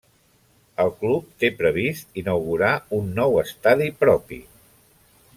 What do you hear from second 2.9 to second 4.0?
un nou estadi